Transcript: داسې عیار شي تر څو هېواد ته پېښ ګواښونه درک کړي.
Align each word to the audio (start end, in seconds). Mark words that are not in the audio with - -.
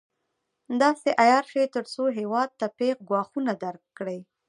داسې 0.81 1.09
عیار 1.23 1.45
شي 1.51 1.61
تر 1.75 1.83
څو 1.93 2.03
هېواد 2.17 2.49
ته 2.59 2.65
پېښ 2.79 2.95
ګواښونه 3.09 3.51
درک 3.63 3.83
کړي. 3.97 4.19